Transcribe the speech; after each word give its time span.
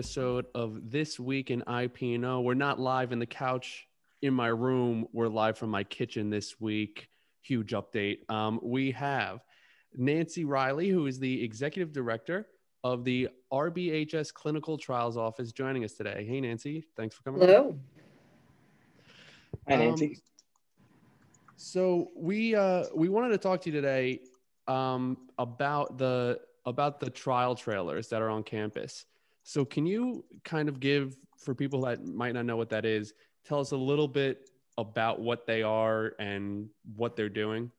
episode 0.00 0.46
of 0.54 0.90
This 0.90 1.20
Week 1.20 1.50
in 1.50 1.60
IPNO. 1.60 2.42
We're 2.42 2.54
not 2.54 2.80
live 2.80 3.12
in 3.12 3.18
the 3.18 3.26
couch 3.26 3.86
in 4.22 4.32
my 4.32 4.46
room. 4.46 5.06
We're 5.12 5.28
live 5.28 5.58
from 5.58 5.68
my 5.68 5.84
kitchen 5.84 6.30
this 6.30 6.58
week. 6.58 7.10
Huge 7.42 7.72
update. 7.72 8.20
Um, 8.30 8.58
we 8.62 8.92
have 8.92 9.40
Nancy 9.94 10.46
Riley, 10.46 10.88
who 10.88 11.04
is 11.04 11.18
the 11.18 11.44
executive 11.44 11.92
director 11.92 12.46
of 12.82 13.04
the 13.04 13.28
RBHS 13.52 14.32
Clinical 14.32 14.78
Trials 14.78 15.18
Office, 15.18 15.52
joining 15.52 15.84
us 15.84 15.92
today. 15.92 16.24
Hey, 16.26 16.40
Nancy. 16.40 16.86
Thanks 16.96 17.14
for 17.14 17.22
coming. 17.22 17.42
Hello. 17.42 17.78
Hi, 19.68 19.76
Nancy. 19.76 20.06
Um, 20.06 20.14
so 21.56 22.08
we 22.16 22.54
uh, 22.54 22.84
we 22.94 23.10
wanted 23.10 23.32
to 23.32 23.38
talk 23.38 23.60
to 23.60 23.68
you 23.70 23.76
today 23.78 24.20
um, 24.66 25.28
about 25.36 25.98
the 25.98 26.40
about 26.64 27.00
the 27.00 27.10
trial 27.10 27.54
trailers 27.54 28.08
that 28.08 28.22
are 28.22 28.30
on 28.30 28.44
campus. 28.44 29.04
So 29.42 29.64
can 29.64 29.86
you 29.86 30.24
kind 30.44 30.68
of 30.68 30.80
give 30.80 31.16
for 31.38 31.54
people 31.54 31.82
that 31.82 32.04
might 32.06 32.34
not 32.34 32.44
know 32.44 32.56
what 32.56 32.70
that 32.70 32.84
is, 32.84 33.12
tell 33.44 33.60
us 33.60 33.72
a 33.72 33.76
little 33.76 34.08
bit 34.08 34.50
about 34.78 35.20
what 35.20 35.46
they 35.46 35.62
are 35.62 36.14
and 36.18 36.68
what 36.96 37.16
they're 37.16 37.28
doing? 37.28 37.70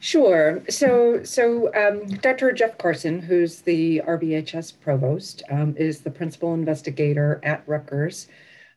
Sure. 0.00 0.62
So, 0.68 1.24
so 1.24 1.74
um, 1.74 2.06
Dr. 2.06 2.52
Jeff 2.52 2.78
Carson, 2.78 3.20
who's 3.20 3.62
the 3.62 4.00
RBHS 4.06 4.80
provost, 4.80 5.42
um, 5.50 5.74
is 5.76 6.00
the 6.00 6.10
principal 6.10 6.54
investigator 6.54 7.40
at 7.42 7.64
Rutgers 7.66 8.28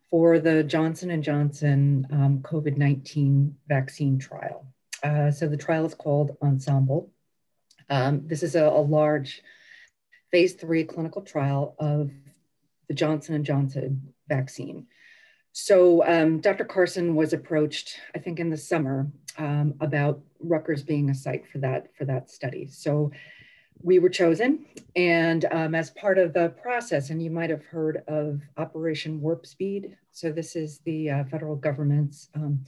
for 0.10 0.40
the 0.40 0.64
Johnson 0.64 1.12
and 1.12 1.24
Johnson 1.24 2.08
um, 2.12 2.40
COVID-19 2.40 3.54
vaccine 3.68 4.18
trial. 4.18 4.66
Uh, 5.04 5.32
so 5.32 5.48
the 5.48 5.58
trial 5.58 5.86
is 5.86 5.94
called 5.94 6.38
Ensemble. 6.42 7.12
Um, 7.90 8.28
this 8.28 8.42
is 8.42 8.56
a, 8.56 8.66
a, 8.66 8.82
large 8.82 9.41
phase 10.32 10.54
three 10.54 10.84
clinical 10.84 11.21
trial 11.21 11.76
of 11.79 12.10
the 12.87 12.93
Johnson 12.93 13.43
Johnson 13.43 14.13
vaccine. 14.27 14.88
So 15.54 16.05
um, 16.05 16.40
Dr. 16.40 16.63
Carson 16.63 17.15
was 17.15 17.34
approached, 17.34 17.99
I 18.15 18.20
think, 18.20 18.40
in 18.40 18.49
the 18.49 18.57
summer 18.57 19.12
um, 19.38 19.73
about 19.82 20.21
Rutgers 20.40 20.84
being 20.84 21.10
a 21.10 21.15
site 21.15 21.46
for 21.48 21.57
that 21.60 21.96
for 21.98 22.05
that 22.05 22.29
study. 22.29 22.68
So 22.68 23.12
we 23.84 23.99
were 23.99 24.10
chosen, 24.10 24.65
and 24.96 25.46
um, 25.51 25.76
as 25.76 25.90
part 25.90 26.18
of 26.18 26.34
the 26.34 26.49
process, 26.49 27.10
and 27.10 27.21
you 27.21 27.32
might 27.32 27.49
have 27.49 27.63
heard 27.66 28.04
of 28.07 28.41
Operation 28.57 29.20
Warp 29.20 29.45
Speed. 29.45 29.98
So 30.12 30.32
this 30.32 30.55
is 30.55 30.79
the 30.79 31.10
uh, 31.10 31.23
federal 31.26 31.55
government's 31.55 32.29
um, 32.35 32.63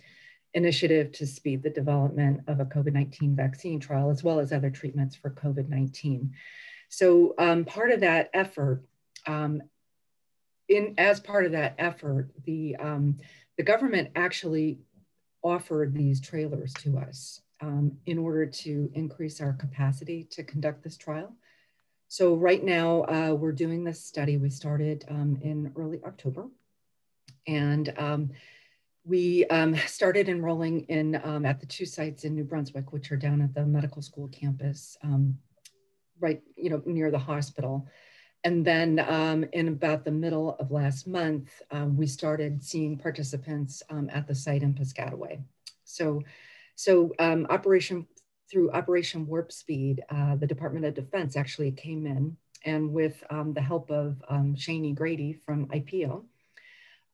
initiative 0.54 1.12
to 1.14 1.28
speed 1.28 1.64
the 1.64 1.70
development 1.70 2.42
of 2.48 2.60
a 2.60 2.66
COVID 2.66 2.94
19 2.94 3.36
vaccine 3.36 3.80
trial, 3.80 4.10
as 4.10 4.24
well 4.24 4.40
as 4.40 4.52
other 4.52 4.70
treatments 4.70 5.16
for 5.16 5.30
COVID 5.30 5.70
19. 5.70 6.34
So, 6.94 7.34
um, 7.40 7.66
part 7.66 7.90
of 7.90 8.02
that 8.02 8.30
effort, 8.36 8.84
um, 9.26 9.64
in, 10.70 10.94
as 11.00 11.20
part 11.20 11.48
of 11.48 11.54
that 11.54 11.74
effort, 11.80 12.30
the, 12.46 12.76
um, 12.76 13.18
the 13.58 13.64
government 13.64 14.12
actually 14.16 14.78
offered 15.42 15.96
these 15.96 16.22
trailers 16.22 16.72
to 16.76 17.00
us 17.00 17.42
um, 17.62 17.94
in 18.06 18.20
order 18.20 18.46
to 18.46 18.92
increase 18.94 19.42
our 19.42 19.54
capacity 19.54 20.26
to 20.26 20.44
conduct 20.44 20.84
this 20.84 20.96
trial. 20.96 21.36
So, 22.10 22.36
right 22.36 22.64
now, 22.64 23.06
uh, 23.06 23.34
we're 23.34 23.54
doing 23.54 23.84
this 23.84 24.06
study. 24.06 24.38
We 24.38 24.52
started 24.52 25.04
um, 25.10 25.40
in 25.42 25.74
early 25.76 26.00
October. 26.06 26.46
And 27.48 27.92
we 29.04 29.46
um, 29.48 29.76
started 29.88 30.30
enrolling 30.30 30.82
in 30.82 31.20
um, 31.24 31.44
at 31.44 31.60
the 31.60 31.66
two 31.66 31.88
sites 31.88 32.24
in 32.24 32.36
New 32.36 32.44
Brunswick, 32.44 32.94
which 32.94 33.12
are 33.12 33.18
down 33.18 33.42
at 33.42 33.56
the 33.56 33.66
medical 33.66 34.04
school 34.04 34.28
campus, 34.28 34.96
um, 35.02 35.40
right, 36.24 36.42
you 36.56 36.70
know, 36.70 36.82
near 36.86 37.12
the 37.12 37.20
hospital. 37.20 37.88
And 38.46 38.66
then 38.66 39.00
um, 39.00 39.46
in 39.52 39.68
about 39.68 40.06
the 40.06 40.12
middle 40.12 40.56
of 40.60 40.72
last 40.72 41.06
month, 41.06 41.62
um, 41.72 41.98
we 41.98 42.08
started 42.08 42.64
seeing 42.64 42.98
participants 42.98 43.84
um, 43.90 44.10
at 44.12 44.26
the 44.28 44.36
site 44.36 44.64
in 44.64 44.74
Piscataway. 44.74 45.42
So, 45.84 46.22
so 46.76 47.12
Operation 47.20 48.08
through 48.50 48.72
Operation 48.72 49.28
Warp 49.28 49.52
Speed, 49.52 50.04
uh, 50.10 50.36
the 50.36 50.48
Department 50.48 50.86
of 50.86 50.94
Defense 50.94 51.36
actually 51.36 51.72
came 51.72 52.06
in, 52.06 52.38
and 52.66 52.94
with 52.94 53.24
the 53.30 53.62
help 53.62 53.92
of 53.92 54.22
um, 54.30 54.56
Shani 54.56 54.96
Grady 54.96 55.34
from 55.34 55.68
IPO, 55.68 56.24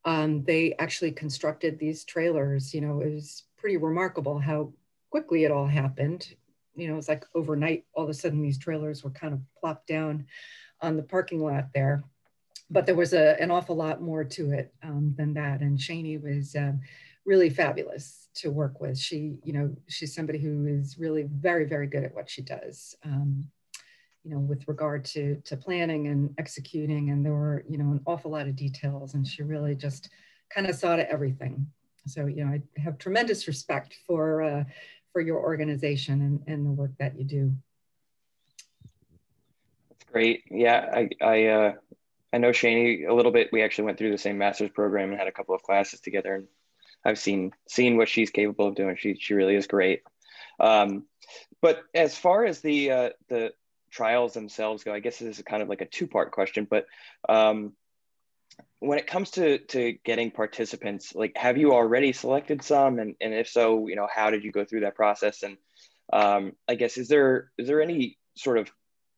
um, 0.05 0.43
they 0.43 0.73
actually 0.79 1.11
constructed 1.11 1.79
these 1.79 2.03
trailers. 2.03 2.73
You 2.73 2.81
know, 2.81 3.01
it 3.01 3.13
was 3.13 3.43
pretty 3.57 3.77
remarkable 3.77 4.39
how 4.39 4.73
quickly 5.09 5.43
it 5.43 5.51
all 5.51 5.67
happened. 5.67 6.35
You 6.79 6.87
know, 6.87 6.93
it 6.93 6.97
was 6.97 7.09
like 7.09 7.25
overnight, 7.35 7.85
all 7.93 8.03
of 8.03 8.09
a 8.09 8.13
sudden 8.13 8.41
these 8.41 8.57
trailers 8.57 9.03
were 9.03 9.11
kind 9.11 9.33
of 9.33 9.39
plopped 9.59 9.87
down 9.87 10.25
on 10.81 10.97
the 10.97 11.03
parking 11.03 11.41
lot 11.41 11.67
there. 11.73 12.03
But 12.69 12.85
there 12.85 12.95
was 12.95 13.13
a, 13.13 13.41
an 13.41 13.51
awful 13.51 13.75
lot 13.75 14.01
more 14.01 14.23
to 14.23 14.51
it 14.51 14.73
um, 14.83 15.13
than 15.17 15.33
that. 15.33 15.61
And 15.61 15.77
Shani 15.77 16.21
was 16.21 16.55
um, 16.55 16.81
really 17.25 17.49
fabulous 17.49 18.29
to 18.35 18.51
work 18.51 18.79
with. 18.79 18.97
She, 18.97 19.37
you 19.43 19.53
know, 19.53 19.75
she's 19.87 20.13
somebody 20.13 20.39
who 20.39 20.67
is 20.67 20.97
really 20.99 21.23
very, 21.23 21.65
very 21.65 21.87
good 21.87 22.03
at 22.03 22.13
what 22.13 22.29
she 22.29 22.41
does. 22.41 22.95
Um, 23.03 23.49
you 24.23 24.31
know, 24.31 24.39
with 24.39 24.67
regard 24.67 25.05
to, 25.05 25.41
to 25.45 25.55
planning 25.55 26.07
and 26.07 26.33
executing. 26.37 27.09
And 27.09 27.25
there 27.25 27.33
were, 27.33 27.63
you 27.69 27.77
know, 27.77 27.91
an 27.91 28.01
awful 28.05 28.31
lot 28.31 28.47
of 28.47 28.55
details 28.55 29.13
and 29.13 29.25
she 29.25 29.43
really 29.43 29.75
just 29.75 30.09
kind 30.53 30.67
of 30.67 30.75
saw 30.75 30.95
to 30.95 31.09
everything. 31.09 31.65
So, 32.05 32.25
you 32.25 32.43
know, 32.43 32.51
I 32.51 32.81
have 32.81 32.97
tremendous 32.97 33.47
respect 33.47 33.97
for, 34.05 34.41
uh, 34.41 34.63
for 35.13 35.21
your 35.21 35.39
organization 35.39 36.21
and, 36.21 36.43
and 36.47 36.65
the 36.65 36.71
work 36.71 36.91
that 36.99 37.17
you 37.17 37.23
do. 37.23 37.53
That's 39.89 40.11
great. 40.11 40.43
Yeah, 40.49 40.89
I, 40.93 41.09
I, 41.21 41.45
uh, 41.45 41.73
I 42.31 42.37
know 42.37 42.51
Shani 42.51 43.07
a 43.07 43.13
little 43.13 43.31
bit. 43.31 43.49
We 43.51 43.63
actually 43.63 43.85
went 43.85 43.97
through 43.97 44.11
the 44.11 44.17
same 44.17 44.37
master's 44.37 44.69
program 44.69 45.09
and 45.09 45.17
had 45.17 45.27
a 45.27 45.31
couple 45.31 45.55
of 45.55 45.63
classes 45.63 45.99
together. 45.99 46.35
And 46.35 46.47
I've 47.03 47.19
seen 47.19 47.51
seen 47.67 47.97
what 47.97 48.09
she's 48.09 48.29
capable 48.29 48.67
of 48.67 48.75
doing. 48.75 48.95
She 48.97 49.15
she 49.15 49.33
really 49.33 49.55
is 49.55 49.67
great. 49.67 50.03
Um, 50.59 51.05
but 51.61 51.81
as 51.93 52.17
far 52.17 52.45
as 52.45 52.61
the 52.61 52.91
uh, 52.91 53.09
the 53.29 53.53
trials 53.89 54.33
themselves 54.33 54.83
go, 54.83 54.93
I 54.93 54.99
guess 54.99 55.19
this 55.19 55.37
is 55.37 55.43
kind 55.43 55.63
of 55.63 55.69
like 55.69 55.81
a 55.81 55.85
two 55.85 56.07
part 56.07 56.31
question, 56.31 56.67
but 56.69 56.85
um, 57.27 57.73
when 58.79 58.97
it 58.97 59.07
comes 59.07 59.31
to 59.31 59.59
to 59.59 59.93
getting 60.03 60.31
participants, 60.31 61.13
like 61.15 61.35
have 61.35 61.57
you 61.57 61.73
already 61.73 62.13
selected 62.13 62.63
some, 62.63 62.99
and 62.99 63.15
and 63.21 63.33
if 63.33 63.47
so, 63.47 63.87
you 63.87 63.95
know 63.95 64.07
how 64.13 64.29
did 64.29 64.43
you 64.43 64.51
go 64.51 64.65
through 64.65 64.81
that 64.81 64.95
process? 64.95 65.43
And 65.43 65.57
um, 66.11 66.53
I 66.67 66.75
guess 66.75 66.97
is 66.97 67.07
there 67.07 67.51
is 67.57 67.67
there 67.67 67.81
any 67.81 68.17
sort 68.35 68.57
of 68.57 68.71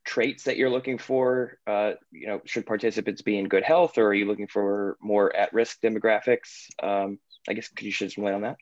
traits 0.03 0.43
that 0.45 0.57
you're 0.57 0.69
looking 0.69 0.97
for? 0.97 1.57
Uh, 1.67 1.93
you 2.11 2.27
know, 2.27 2.41
should 2.45 2.65
participants 2.65 3.21
be 3.21 3.37
in 3.37 3.47
good 3.47 3.63
health, 3.63 3.97
or 3.97 4.07
are 4.07 4.13
you 4.13 4.25
looking 4.25 4.47
for 4.47 4.97
more 5.01 5.35
at 5.35 5.53
risk 5.53 5.81
demographics? 5.81 6.67
Um, 6.81 7.19
I 7.47 7.53
guess 7.53 7.67
could 7.69 7.85
you 7.85 7.91
shed 7.91 8.11
some 8.11 8.23
light 8.23 8.33
on 8.33 8.41
that? 8.41 8.57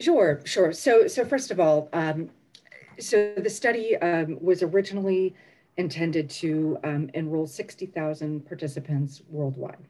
Sure, 0.00 0.40
sure. 0.44 0.72
So 0.72 1.06
so 1.06 1.24
first 1.24 1.50
of 1.50 1.58
all, 1.58 1.88
um, 1.92 2.30
so 2.98 3.32
the 3.36 3.50
study 3.50 3.96
um, 3.96 4.38
was 4.40 4.62
originally 4.62 5.34
intended 5.76 6.28
to 6.28 6.76
um, 6.82 7.08
enroll 7.14 7.46
60,000 7.46 8.44
participants 8.46 9.22
worldwide. 9.30 9.86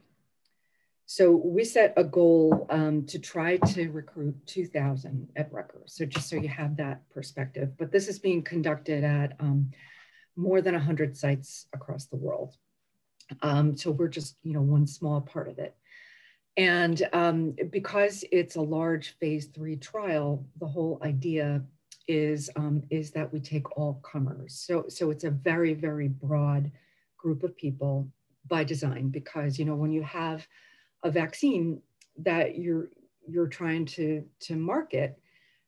So 1.11 1.31
we 1.31 1.63
set 1.63 1.95
a 1.97 2.03
goal 2.03 2.67
um, 2.69 3.03
to 3.07 3.17
try 3.17 3.57
to 3.57 3.89
recruit 3.89 4.35
2,000 4.45 5.27
at 5.35 5.51
Rutgers. 5.51 5.95
So 5.95 6.05
just 6.05 6.29
so 6.29 6.35
you 6.35 6.49
have 6.49 6.77
that 6.77 7.01
perspective, 7.09 7.71
but 7.79 7.91
this 7.91 8.07
is 8.07 8.19
being 8.19 8.43
conducted 8.43 9.03
at 9.03 9.35
um, 9.39 9.71
more 10.35 10.61
than 10.61 10.75
100 10.75 11.17
sites 11.17 11.65
across 11.73 12.05
the 12.05 12.15
world. 12.15 12.53
Um, 13.41 13.75
so 13.75 13.89
we're 13.89 14.07
just, 14.07 14.37
you 14.43 14.53
know, 14.53 14.61
one 14.61 14.85
small 14.85 15.19
part 15.19 15.49
of 15.49 15.57
it. 15.57 15.75
And 16.57 17.01
um, 17.11 17.55
because 17.71 18.23
it's 18.31 18.55
a 18.55 18.61
large 18.61 19.17
phase 19.17 19.47
three 19.47 19.77
trial, 19.77 20.45
the 20.59 20.67
whole 20.67 21.01
idea 21.03 21.63
is, 22.07 22.51
um, 22.55 22.83
is 22.91 23.09
that 23.13 23.33
we 23.33 23.39
take 23.39 23.75
all 23.75 23.99
comers. 24.03 24.63
So, 24.63 24.85
so 24.89 25.09
it's 25.09 25.23
a 25.23 25.31
very, 25.31 25.73
very 25.73 26.07
broad 26.07 26.71
group 27.17 27.41
of 27.41 27.57
people 27.57 28.07
by 28.47 28.63
design 28.63 29.09
because, 29.09 29.57
you 29.57 29.65
know, 29.65 29.75
when 29.75 29.91
you 29.91 30.03
have 30.03 30.47
a 31.03 31.11
vaccine 31.11 31.81
that 32.17 32.57
you're, 32.57 32.89
you're 33.27 33.47
trying 33.47 33.85
to, 33.85 34.23
to 34.41 34.55
market, 34.55 35.19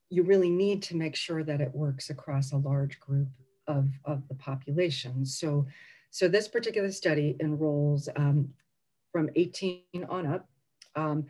you 0.09 0.23
really 0.23 0.49
need 0.49 0.81
to 0.83 0.95
make 0.95 1.15
sure 1.15 1.43
that 1.43 1.61
it 1.61 1.73
works 1.73 2.09
across 2.09 2.51
a 2.51 2.57
large 2.57 2.99
group 2.99 3.29
of, 3.67 3.87
of 4.05 4.27
the 4.27 4.35
population. 4.35 5.25
So, 5.25 5.65
so 6.09 6.27
this 6.27 6.47
particular 6.47 6.91
study 6.91 7.37
enrolls 7.39 8.09
um, 8.17 8.49
from 9.11 9.29
18 9.35 9.83
on 10.09 10.25
up. 10.25 10.49
Um, 10.95 11.25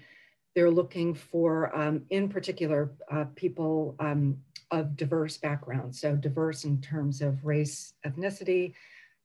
they're 0.55 0.71
looking 0.71 1.13
for, 1.13 1.73
um, 1.75 2.03
in 2.09 2.27
particular, 2.27 2.91
uh, 3.11 3.25
people 3.35 3.95
um, 3.99 4.37
of 4.71 4.95
diverse 4.95 5.37
backgrounds. 5.37 5.99
So 5.99 6.15
diverse 6.15 6.65
in 6.65 6.81
terms 6.81 7.21
of 7.21 7.45
race, 7.45 7.93
ethnicity, 8.05 8.73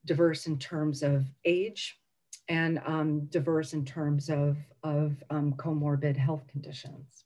diverse 0.04 0.46
in 0.46 0.58
terms 0.58 1.02
of 1.02 1.24
age, 1.44 1.98
and 2.48 2.80
um, 2.86 3.26
diverse 3.26 3.72
in 3.72 3.84
terms 3.84 4.28
of, 4.28 4.56
of 4.82 5.22
um, 5.30 5.52
comorbid 5.54 6.16
health 6.16 6.46
conditions. 6.48 7.24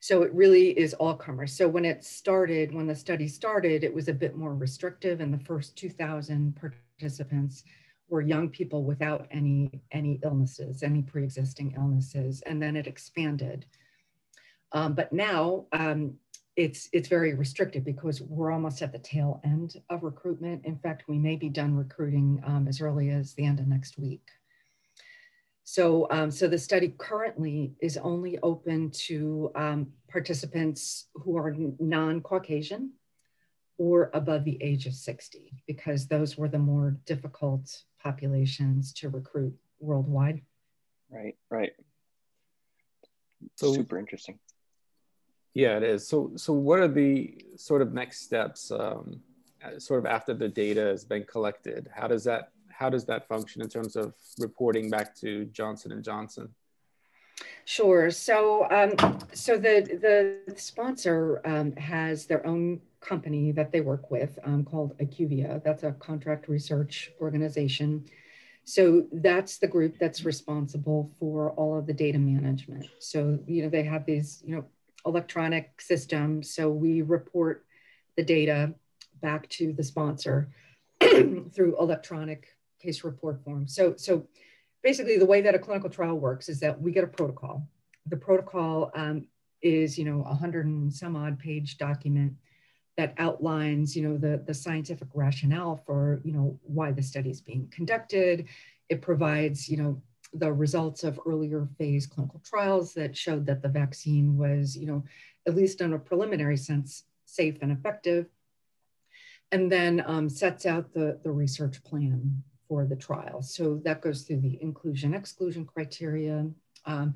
So 0.00 0.22
it 0.22 0.32
really 0.32 0.70
is 0.78 0.94
all 0.94 1.14
comers. 1.14 1.54
So 1.54 1.68
when 1.68 1.84
it 1.84 2.04
started, 2.04 2.74
when 2.74 2.86
the 2.86 2.94
study 2.94 3.28
started, 3.28 3.84
it 3.84 3.94
was 3.94 4.08
a 4.08 4.14
bit 4.14 4.34
more 4.34 4.54
restrictive 4.54 5.20
and 5.20 5.32
the 5.32 5.44
first 5.44 5.76
2,000 5.76 6.56
participants 6.56 7.64
were 8.10 8.20
young 8.20 8.48
people 8.48 8.82
without 8.82 9.26
any 9.30 9.70
any 9.92 10.18
illnesses, 10.24 10.82
any 10.82 11.00
pre-existing 11.00 11.74
illnesses, 11.76 12.42
and 12.42 12.60
then 12.60 12.76
it 12.76 12.86
expanded. 12.86 13.66
Um, 14.72 14.94
but 14.94 15.12
now 15.12 15.66
um, 15.72 16.14
it's 16.60 16.90
it's 16.92 17.08
very 17.08 17.32
restrictive 17.32 17.84
because 17.84 18.20
we're 18.20 18.52
almost 18.52 18.82
at 18.82 18.92
the 18.92 18.98
tail 18.98 19.40
end 19.44 19.76
of 19.88 20.02
recruitment. 20.02 20.66
In 20.66 20.76
fact, 20.76 21.04
we 21.08 21.16
may 21.16 21.36
be 21.36 21.48
done 21.48 21.74
recruiting 21.74 22.42
um, 22.44 22.68
as 22.68 22.82
early 22.82 23.08
as 23.08 23.32
the 23.32 23.46
end 23.46 23.60
of 23.60 23.66
next 23.66 23.98
week. 23.98 24.28
So, 25.64 26.06
um, 26.10 26.30
so 26.30 26.48
the 26.48 26.58
study 26.58 26.94
currently 26.98 27.72
is 27.80 27.96
only 27.96 28.38
open 28.42 28.90
to 29.06 29.50
um, 29.54 29.86
participants 30.10 31.06
who 31.14 31.38
are 31.38 31.56
non-Caucasian 31.78 32.92
or 33.78 34.10
above 34.12 34.44
the 34.44 34.58
age 34.60 34.84
of 34.84 34.94
60, 34.94 35.52
because 35.66 36.08
those 36.08 36.36
were 36.36 36.48
the 36.48 36.58
more 36.58 36.98
difficult 37.06 37.84
populations 38.02 38.92
to 38.94 39.08
recruit 39.08 39.54
worldwide. 39.78 40.42
Right, 41.08 41.36
right. 41.48 41.72
So, 43.56 43.72
Super 43.72 43.98
interesting. 43.98 44.38
Yeah, 45.54 45.76
it 45.76 45.82
is. 45.82 46.06
So, 46.06 46.32
so 46.36 46.52
what 46.52 46.78
are 46.80 46.88
the 46.88 47.44
sort 47.56 47.82
of 47.82 47.92
next 47.92 48.22
steps, 48.22 48.70
um, 48.70 49.20
sort 49.78 49.98
of 50.00 50.06
after 50.06 50.32
the 50.32 50.48
data 50.48 50.82
has 50.82 51.04
been 51.04 51.24
collected? 51.24 51.88
How 51.94 52.06
does 52.06 52.24
that 52.24 52.52
how 52.68 52.88
does 52.88 53.04
that 53.04 53.28
function 53.28 53.60
in 53.60 53.68
terms 53.68 53.94
of 53.94 54.14
reporting 54.38 54.88
back 54.88 55.14
to 55.14 55.44
Johnson 55.46 55.92
and 55.92 56.02
Johnson? 56.02 56.48
Sure. 57.66 58.10
So, 58.10 58.66
um, 58.70 59.18
so 59.32 59.58
the 59.58 60.40
the 60.46 60.54
sponsor 60.56 61.42
um, 61.44 61.72
has 61.76 62.26
their 62.26 62.46
own 62.46 62.80
company 63.00 63.52
that 63.52 63.70
they 63.70 63.80
work 63.80 64.10
with 64.10 64.38
um, 64.44 64.64
called 64.64 64.96
IQVIA. 64.98 65.62
That's 65.62 65.82
a 65.82 65.92
contract 65.92 66.48
research 66.48 67.12
organization. 67.20 68.06
So 68.64 69.06
that's 69.12 69.58
the 69.58 69.66
group 69.66 69.98
that's 69.98 70.24
responsible 70.24 71.10
for 71.18 71.50
all 71.52 71.78
of 71.78 71.86
the 71.86 71.94
data 71.94 72.18
management. 72.18 72.86
So 72.98 73.38
you 73.46 73.62
know 73.62 73.68
they 73.68 73.82
have 73.82 74.06
these 74.06 74.42
you 74.46 74.56
know 74.56 74.64
electronic 75.06 75.80
system. 75.80 76.42
So 76.42 76.70
we 76.70 77.02
report 77.02 77.64
the 78.16 78.22
data 78.22 78.74
back 79.20 79.48
to 79.50 79.72
the 79.72 79.82
sponsor 79.82 80.50
through 81.00 81.78
electronic 81.78 82.46
case 82.80 83.04
report 83.04 83.42
form. 83.44 83.68
So, 83.68 83.94
so 83.96 84.26
basically 84.82 85.18
the 85.18 85.26
way 85.26 85.40
that 85.42 85.54
a 85.54 85.58
clinical 85.58 85.90
trial 85.90 86.18
works 86.18 86.48
is 86.48 86.60
that 86.60 86.80
we 86.80 86.92
get 86.92 87.04
a 87.04 87.08
protocol. 87.08 87.66
The 88.06 88.16
protocol 88.16 88.90
um, 88.94 89.26
is, 89.62 89.98
you 89.98 90.04
know, 90.04 90.24
a 90.28 90.34
hundred 90.34 90.66
and 90.66 90.92
some 90.92 91.16
odd 91.16 91.38
page 91.38 91.78
document 91.78 92.32
that 92.96 93.14
outlines, 93.18 93.96
you 93.96 94.06
know, 94.06 94.16
the, 94.16 94.42
the 94.46 94.54
scientific 94.54 95.08
rationale 95.14 95.76
for, 95.86 96.20
you 96.24 96.32
know, 96.32 96.58
why 96.62 96.92
the 96.92 97.02
study 97.02 97.30
is 97.30 97.40
being 97.40 97.68
conducted. 97.70 98.46
It 98.88 99.00
provides, 99.00 99.68
you 99.68 99.76
know, 99.76 100.02
the 100.32 100.52
results 100.52 101.04
of 101.04 101.20
earlier 101.26 101.68
phase 101.78 102.06
clinical 102.06 102.40
trials 102.44 102.94
that 102.94 103.16
showed 103.16 103.46
that 103.46 103.62
the 103.62 103.68
vaccine 103.68 104.36
was, 104.36 104.76
you 104.76 104.86
know, 104.86 105.04
at 105.46 105.56
least 105.56 105.80
in 105.80 105.92
a 105.92 105.98
preliminary 105.98 106.56
sense, 106.56 107.04
safe 107.24 107.56
and 107.62 107.72
effective. 107.72 108.26
And 109.52 109.70
then 109.70 110.02
um, 110.06 110.28
sets 110.28 110.66
out 110.66 110.92
the, 110.92 111.18
the 111.24 111.32
research 111.32 111.82
plan 111.82 112.42
for 112.68 112.84
the 112.84 112.94
trial. 112.94 113.42
So 113.42 113.80
that 113.84 114.00
goes 114.00 114.22
through 114.22 114.40
the 114.42 114.62
inclusion 114.62 115.12
exclusion 115.12 115.64
criteria, 115.64 116.46
um, 116.86 117.14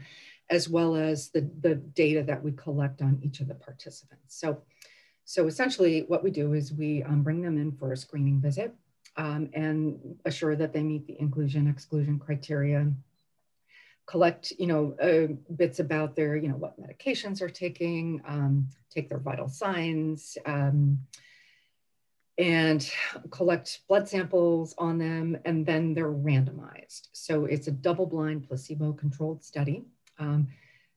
as 0.51 0.69
well 0.69 0.97
as 0.97 1.29
the, 1.29 1.49
the 1.61 1.77
data 1.77 2.25
that 2.25 2.43
we 2.43 2.51
collect 2.53 3.01
on 3.03 3.21
each 3.23 3.41
of 3.41 3.47
the 3.47 3.55
participants. 3.55 4.37
So, 4.37 4.63
so 5.25 5.47
essentially 5.47 6.05
what 6.09 6.25
we 6.25 6.33
do 6.33 6.55
is 6.55 6.73
we 6.73 7.05
um, 7.05 7.23
bring 7.23 7.41
them 7.41 7.57
in 7.57 7.71
for 7.71 7.93
a 7.93 7.97
screening 7.97 8.41
visit 8.41 8.75
um, 9.17 9.49
and 9.53 10.19
assure 10.25 10.57
that 10.57 10.73
they 10.73 10.83
meet 10.83 11.07
the 11.07 11.21
inclusion 11.21 11.67
exclusion 11.69 12.19
criteria 12.19 12.91
collect 14.07 14.53
you 14.59 14.67
know 14.67 14.95
uh, 15.01 15.33
bits 15.55 15.79
about 15.79 16.15
their 16.15 16.37
you 16.37 16.49
know 16.49 16.57
what 16.57 16.79
medications 16.79 17.41
are 17.41 17.49
taking 17.49 18.21
um, 18.27 18.69
take 18.91 19.09
their 19.09 19.19
vital 19.19 19.49
signs 19.49 20.37
um, 20.45 20.99
and 22.39 22.91
collect 23.31 23.81
blood 23.89 24.09
samples 24.09 24.75
on 24.79 24.99
them, 24.99 25.39
and 25.45 25.65
then 25.65 25.95
they're 25.95 26.11
randomized. 26.13 27.09
So 27.13 27.45
it's 27.45 27.69
a 27.69 27.73
double 27.73 28.07
blind 28.07 28.49
placebo 28.49 28.93
controlled 28.93 29.45
study. 29.45 29.85
Um, 30.19 30.49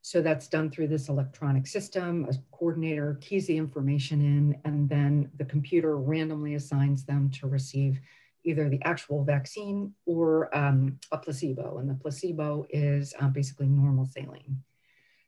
so 0.07 0.21
that's 0.21 0.47
done 0.47 0.71
through 0.71 0.87
this 0.87 1.09
electronic 1.09 1.67
system. 1.67 2.25
A 2.29 2.33
coordinator 2.55 3.17
keys 3.19 3.45
the 3.47 3.57
information 3.57 4.21
in, 4.21 4.57
and 4.63 4.87
then 4.87 5.29
the 5.35 5.43
computer 5.43 5.97
randomly 5.97 6.55
assigns 6.55 7.03
them 7.03 7.29
to 7.31 7.47
receive 7.47 7.99
either 8.45 8.69
the 8.69 8.81
actual 8.83 9.25
vaccine 9.25 9.93
or 10.05 10.55
um, 10.57 10.97
a 11.11 11.17
placebo. 11.17 11.79
And 11.79 11.89
the 11.89 11.95
placebo 11.95 12.65
is 12.69 13.13
um, 13.19 13.33
basically 13.33 13.67
normal 13.67 14.05
saline. 14.05 14.63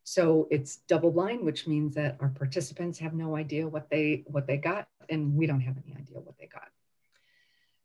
So 0.05 0.47
it's 0.49 0.77
double 0.87 1.11
blind, 1.11 1.43
which 1.43 1.67
means 1.67 1.93
that 1.95 2.15
our 2.21 2.29
participants 2.29 2.97
have 2.99 3.13
no 3.13 3.35
idea 3.35 3.67
what 3.67 3.89
they 3.89 4.23
what 4.27 4.47
they 4.47 4.55
got, 4.55 4.87
and 5.09 5.35
we 5.35 5.45
don't 5.45 5.59
have 5.59 5.75
any 5.83 5.93
idea 5.93 6.21
what 6.21 6.37
they 6.39 6.47
got. 6.47 6.69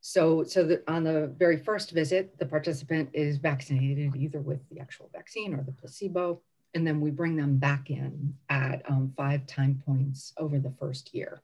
So, 0.00 0.44
so 0.44 0.62
the, 0.62 0.82
on 0.86 1.02
the 1.02 1.34
very 1.36 1.56
first 1.56 1.90
visit, 1.90 2.38
the 2.38 2.46
participant 2.46 3.10
is 3.14 3.38
vaccinated 3.38 4.14
either 4.14 4.38
with 4.38 4.60
the 4.68 4.78
actual 4.78 5.10
vaccine 5.12 5.54
or 5.54 5.64
the 5.64 5.72
placebo, 5.72 6.40
and 6.74 6.86
then 6.86 7.00
we 7.00 7.10
bring 7.10 7.36
them 7.36 7.56
back 7.56 7.90
in 7.90 8.34
at 8.48 8.82
um, 8.88 9.12
five 9.16 9.46
time 9.46 9.82
points 9.86 10.32
over 10.38 10.58
the 10.58 10.72
first 10.78 11.14
year. 11.14 11.40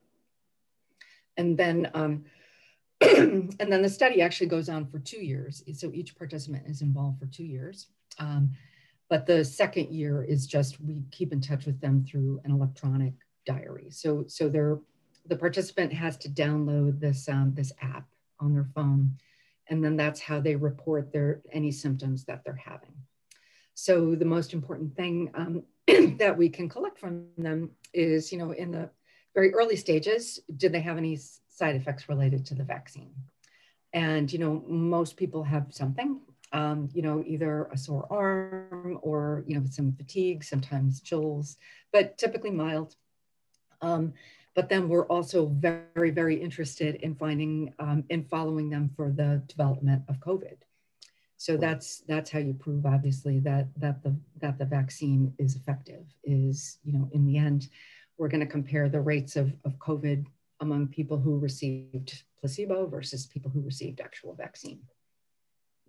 And 1.37 1.57
then, 1.57 1.89
um, 1.93 2.25
and 3.01 3.55
then 3.57 3.81
the 3.81 3.89
study 3.89 4.21
actually 4.21 4.47
goes 4.47 4.69
on 4.69 4.85
for 4.85 4.99
two 4.99 5.23
years. 5.23 5.63
So 5.73 5.91
each 5.93 6.15
participant 6.15 6.63
is 6.67 6.81
involved 6.81 7.19
for 7.19 7.25
two 7.27 7.45
years. 7.45 7.87
Um, 8.19 8.51
but 9.09 9.25
the 9.25 9.43
second 9.43 9.93
year 9.93 10.23
is 10.23 10.47
just 10.47 10.79
we 10.81 11.03
keep 11.11 11.33
in 11.33 11.41
touch 11.41 11.65
with 11.65 11.81
them 11.81 12.05
through 12.05 12.39
an 12.45 12.51
electronic 12.51 13.13
diary. 13.45 13.87
So 13.89 14.25
so 14.27 14.47
the 15.27 15.35
participant 15.35 15.91
has 15.93 16.17
to 16.17 16.29
download 16.29 16.99
this 16.99 17.27
um, 17.27 17.53
this 17.53 17.73
app 17.81 18.07
on 18.39 18.53
their 18.53 18.69
phone, 18.73 19.17
and 19.69 19.83
then 19.83 19.97
that's 19.97 20.19
how 20.21 20.39
they 20.39 20.55
report 20.55 21.11
their 21.11 21.41
any 21.51 21.71
symptoms 21.71 22.23
that 22.25 22.43
they're 22.43 22.55
having. 22.55 22.93
So 23.81 24.15
the 24.15 24.25
most 24.25 24.53
important 24.53 24.95
thing 24.95 25.31
um, 25.33 25.63
that 26.17 26.37
we 26.37 26.49
can 26.49 26.69
collect 26.69 26.99
from 26.99 27.25
them 27.37 27.71
is, 27.93 28.31
you 28.31 28.37
know, 28.37 28.51
in 28.51 28.71
the 28.71 28.89
very 29.33 29.53
early 29.53 29.75
stages, 29.75 30.39
did 30.55 30.71
they 30.71 30.81
have 30.81 30.97
any 30.97 31.17
side 31.49 31.75
effects 31.75 32.07
related 32.07 32.45
to 32.47 32.55
the 32.55 32.63
vaccine? 32.63 33.13
And 33.93 34.31
you 34.31 34.39
know, 34.39 34.63
most 34.67 35.17
people 35.17 35.43
have 35.43 35.67
something 35.71 36.21
um, 36.53 36.89
you 36.93 37.01
know, 37.01 37.23
either 37.25 37.69
a 37.71 37.77
sore 37.77 38.07
arm 38.09 38.99
or, 39.01 39.43
you 39.47 39.57
know, 39.57 39.65
some 39.69 39.93
fatigue, 39.93 40.43
sometimes 40.43 41.01
chills, 41.01 41.57
but 41.93 42.17
typically 42.17 42.51
mild. 42.51 42.95
Um, 43.81 44.13
but 44.53 44.67
then 44.67 44.89
we're 44.89 45.07
also 45.07 45.45
very, 45.45 46.11
very 46.11 46.35
interested 46.35 46.95
in 46.95 47.15
finding, 47.15 47.73
um, 47.79 48.03
in 48.09 48.25
following 48.25 48.69
them 48.69 48.91
for 48.95 49.11
the 49.11 49.41
development 49.47 50.03
of 50.09 50.19
COVID. 50.19 50.57
So 51.41 51.57
that's 51.57 52.03
that's 52.07 52.29
how 52.29 52.37
you 52.37 52.53
prove, 52.53 52.85
obviously, 52.85 53.39
that 53.39 53.67
that 53.77 54.03
the 54.03 54.15
that 54.41 54.59
the 54.59 54.65
vaccine 54.65 55.33
is 55.39 55.55
effective. 55.55 56.05
Is 56.23 56.77
you 56.83 56.93
know, 56.93 57.09
in 57.13 57.25
the 57.25 57.35
end, 57.35 57.67
we're 58.19 58.27
going 58.27 58.41
to 58.41 58.45
compare 58.45 58.89
the 58.89 59.01
rates 59.01 59.35
of, 59.35 59.51
of 59.65 59.75
COVID 59.79 60.27
among 60.59 60.89
people 60.89 61.17
who 61.17 61.39
received 61.39 62.25
placebo 62.41 62.85
versus 62.85 63.25
people 63.25 63.49
who 63.49 63.61
received 63.61 64.01
actual 64.01 64.35
vaccine. 64.35 64.81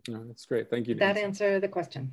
No, 0.09 0.25
that's 0.25 0.47
great. 0.47 0.71
Thank 0.71 0.89
you. 0.89 0.95
Did 0.95 1.03
that 1.03 1.19
answer 1.19 1.61
the 1.61 1.69
question? 1.69 2.11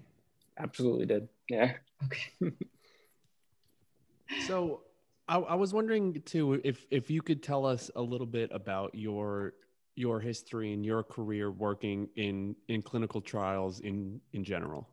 Absolutely 0.57 1.05
did. 1.05 1.29
Yeah. 1.49 1.75
Okay. 2.07 2.51
so 4.47 4.81
I, 5.29 5.37
I, 5.37 5.55
was 5.55 5.73
wondering 5.73 6.21
too 6.25 6.59
if 6.65 6.85
if 6.91 7.09
you 7.09 7.21
could 7.21 7.41
tell 7.41 7.65
us 7.65 7.89
a 7.95 8.01
little 8.01 8.27
bit 8.27 8.49
about 8.51 8.95
your 8.95 9.53
your 9.99 10.21
history 10.21 10.71
and 10.71 10.85
your 10.85 11.03
career 11.03 11.51
working 11.51 12.07
in 12.15 12.55
in 12.69 12.81
clinical 12.81 13.19
trials 13.19 13.81
in 13.81 14.21
in 14.31 14.45
general. 14.45 14.87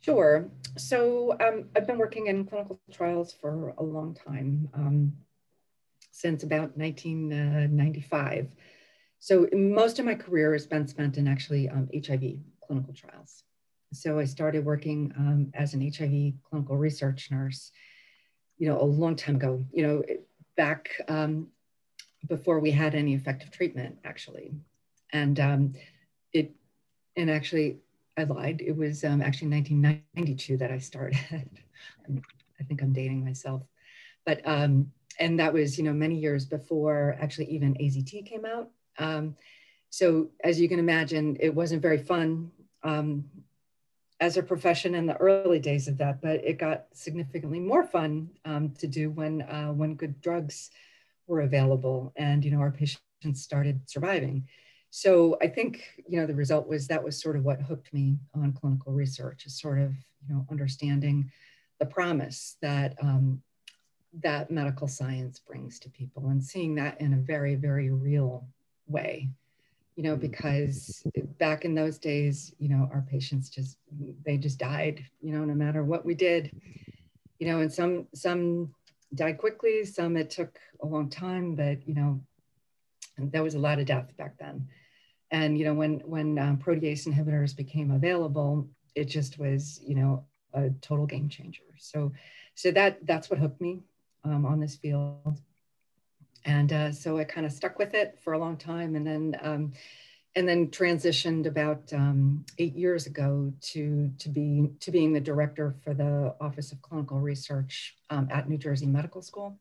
Sure. 0.00 0.48
So 0.76 1.34
um, 1.40 1.64
I've 1.74 1.86
been 1.86 1.98
working 1.98 2.26
in 2.26 2.44
clinical 2.44 2.78
trials 2.92 3.32
for 3.32 3.74
a 3.78 3.82
long 3.82 4.14
time, 4.14 4.68
um, 4.74 5.12
since 6.12 6.44
about 6.44 6.76
1995. 6.76 8.48
So 9.18 9.48
most 9.52 9.98
of 9.98 10.04
my 10.04 10.14
career 10.14 10.52
has 10.52 10.66
been 10.66 10.86
spent 10.86 11.16
in 11.16 11.26
actually 11.26 11.68
um, 11.68 11.88
HIV 11.92 12.22
clinical 12.64 12.94
trials. 12.94 13.42
So 13.92 14.18
I 14.18 14.24
started 14.24 14.64
working 14.64 15.12
um, 15.18 15.50
as 15.54 15.74
an 15.74 15.80
HIV 15.80 16.34
clinical 16.48 16.76
research 16.76 17.30
nurse, 17.30 17.72
you 18.58 18.68
know, 18.68 18.80
a 18.80 18.84
long 18.84 19.16
time 19.16 19.36
ago, 19.36 19.64
you 19.72 19.82
know, 19.82 20.02
back 20.56 20.90
um, 21.08 21.48
before 22.26 22.60
we 22.60 22.70
had 22.70 22.94
any 22.94 23.14
effective 23.14 23.50
treatment, 23.50 23.98
actually. 24.04 24.52
And 25.12 25.38
um, 25.40 25.74
it, 26.32 26.52
and 27.16 27.30
actually, 27.30 27.78
I 28.16 28.24
lied. 28.24 28.60
It 28.60 28.76
was 28.76 29.04
um, 29.04 29.22
actually 29.22 29.50
1992 29.50 30.56
that 30.58 30.70
I 30.70 30.78
started. 30.78 31.18
I 32.60 32.64
think 32.64 32.82
I'm 32.82 32.92
dating 32.92 33.24
myself, 33.24 33.62
but 34.26 34.40
um, 34.44 34.90
and 35.20 35.38
that 35.38 35.52
was 35.52 35.78
you 35.78 35.84
know 35.84 35.92
many 35.92 36.16
years 36.16 36.44
before 36.44 37.16
actually 37.20 37.46
even 37.46 37.74
AZT 37.74 38.26
came 38.26 38.44
out. 38.44 38.70
Um, 38.98 39.36
so 39.90 40.28
as 40.42 40.60
you 40.60 40.68
can 40.68 40.78
imagine, 40.78 41.36
it 41.40 41.54
wasn't 41.54 41.82
very 41.82 41.98
fun 41.98 42.50
um, 42.82 43.24
as 44.20 44.36
a 44.36 44.42
profession 44.42 44.94
in 44.94 45.06
the 45.06 45.16
early 45.16 45.60
days 45.60 45.86
of 45.88 45.96
that, 45.98 46.20
but 46.20 46.44
it 46.44 46.58
got 46.58 46.86
significantly 46.92 47.60
more 47.60 47.84
fun 47.84 48.28
um, 48.44 48.70
to 48.78 48.86
do 48.86 49.10
when 49.10 49.42
uh, 49.42 49.68
when 49.68 49.94
good 49.94 50.20
drugs 50.20 50.70
were 51.28 51.42
available 51.42 52.12
and 52.16 52.44
you 52.44 52.50
know 52.50 52.60
our 52.60 52.70
patients 52.70 53.42
started 53.42 53.80
surviving. 53.86 54.46
So 54.90 55.36
I 55.42 55.48
think 55.48 56.02
you 56.08 56.18
know 56.18 56.26
the 56.26 56.34
result 56.34 56.66
was 56.66 56.88
that 56.88 57.04
was 57.04 57.20
sort 57.20 57.36
of 57.36 57.44
what 57.44 57.62
hooked 57.62 57.92
me 57.92 58.16
on 58.34 58.52
clinical 58.52 58.92
research 58.92 59.46
is 59.46 59.60
sort 59.60 59.78
of 59.78 59.92
you 59.92 60.34
know 60.34 60.46
understanding 60.50 61.30
the 61.78 61.86
promise 61.86 62.56
that 62.62 62.96
um, 63.00 63.42
that 64.22 64.50
medical 64.50 64.88
science 64.88 65.38
brings 65.38 65.78
to 65.78 65.90
people 65.90 66.28
and 66.28 66.42
seeing 66.42 66.74
that 66.74 67.00
in 67.00 67.12
a 67.12 67.18
very 67.18 67.54
very 67.54 67.90
real 67.90 68.46
way 68.88 69.28
you 69.98 70.04
know, 70.04 70.16
mm. 70.16 70.20
because 70.20 71.02
back 71.38 71.64
in 71.64 71.74
those 71.74 71.98
days, 71.98 72.54
you 72.60 72.68
know, 72.68 72.88
our 72.92 73.04
patients 73.10 73.50
just 73.50 73.78
they 74.24 74.38
just 74.38 74.56
died, 74.58 75.04
you 75.20 75.32
know, 75.32 75.44
no 75.44 75.54
matter 75.54 75.82
what 75.82 76.04
we 76.04 76.14
did, 76.14 76.52
you 77.40 77.48
know, 77.48 77.58
and 77.60 77.72
some 77.72 78.06
some 78.14 78.72
died 79.14 79.38
quickly, 79.38 79.84
some 79.84 80.16
it 80.16 80.30
took 80.30 80.58
a 80.82 80.86
long 80.86 81.08
time, 81.08 81.54
but 81.54 81.86
you 81.86 81.94
know, 81.94 82.20
there 83.18 83.42
was 83.42 83.54
a 83.54 83.58
lot 83.58 83.78
of 83.78 83.86
death 83.86 84.16
back 84.16 84.38
then. 84.38 84.68
And 85.30 85.58
you 85.58 85.64
know, 85.64 85.74
when 85.74 86.00
when 86.00 86.38
um, 86.38 86.58
protease 86.58 87.06
inhibitors 87.06 87.56
became 87.56 87.90
available, 87.90 88.68
it 88.94 89.04
just 89.04 89.38
was 89.38 89.80
you 89.84 89.94
know 89.94 90.24
a 90.54 90.70
total 90.80 91.06
game 91.06 91.28
changer. 91.28 91.62
So 91.78 92.12
so 92.54 92.70
that 92.72 93.04
that's 93.06 93.30
what 93.30 93.38
hooked 93.38 93.60
me 93.60 93.82
um, 94.24 94.46
on 94.46 94.60
this 94.60 94.76
field 94.76 95.40
and 96.44 96.72
uh, 96.72 96.92
so 96.92 97.18
I 97.18 97.24
kind 97.24 97.46
of 97.46 97.52
stuck 97.52 97.78
with 97.78 97.94
it 97.94 98.18
for 98.22 98.32
a 98.32 98.38
long 98.38 98.56
time, 98.56 98.96
and 98.96 99.06
then 99.06 99.36
um, 99.42 99.72
and 100.36 100.48
then 100.48 100.68
transitioned 100.68 101.46
about 101.46 101.92
um, 101.92 102.44
eight 102.58 102.74
years 102.74 103.06
ago 103.06 103.52
to 103.60 104.10
to 104.18 104.28
be 104.28 104.70
to 104.80 104.90
being 104.90 105.12
the 105.12 105.20
director 105.20 105.74
for 105.82 105.94
the 105.94 106.34
Office 106.40 106.72
of 106.72 106.82
Clinical 106.82 107.18
Research 107.18 107.96
um, 108.10 108.28
at 108.30 108.48
New 108.48 108.58
Jersey 108.58 108.86
Medical 108.86 109.22
School, 109.22 109.58